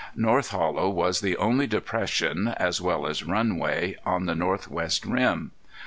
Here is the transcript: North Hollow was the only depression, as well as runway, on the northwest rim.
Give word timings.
North 0.15 0.49
Hollow 0.49 0.89
was 0.89 1.21
the 1.21 1.37
only 1.37 1.67
depression, 1.67 2.47
as 2.57 2.81
well 2.81 3.05
as 3.05 3.23
runway, 3.23 3.97
on 4.03 4.25
the 4.25 4.33
northwest 4.33 5.05
rim. 5.05 5.51